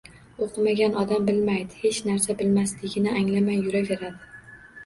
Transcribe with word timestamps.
O‘qimagan 0.45 0.95
odam 1.01 1.27
bilmaydi, 1.27 1.77
hech 1.83 1.99
narsa 2.07 2.37
bilmasligini 2.41 3.15
anglamay 3.21 3.63
yuraveradi. 3.67 4.31